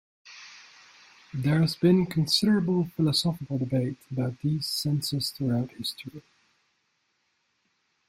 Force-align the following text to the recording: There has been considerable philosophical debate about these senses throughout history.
There 1.31 1.61
has 1.61 1.75
been 1.75 2.07
considerable 2.07 2.85
philosophical 2.97 3.59
debate 3.59 3.99
about 4.09 4.39
these 4.39 4.65
senses 4.65 5.29
throughout 5.29 5.69
history. 5.73 6.23